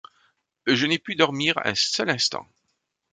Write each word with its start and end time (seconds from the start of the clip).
Je 0.65 0.87
n’ai 0.87 0.97
pu 0.97 1.13
dormir 1.13 1.59
un 1.63 1.75
seul 1.75 2.09
instant. 2.09 2.47